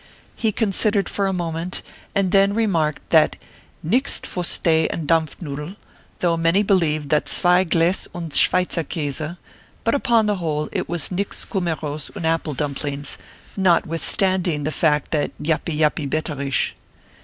[0.35, 1.83] He considered for a moment
[2.15, 3.35] and then remarked that
[3.83, 5.75] nix fustay and dampfnoodle,
[6.21, 9.35] though many believed that swei glass und sweitzer kase;
[9.83, 13.19] but upon the whole, it was nix cumarouse and apple dumplings,
[13.55, 16.73] notwithstanding the fact thatyawpy, yawpy, betterish.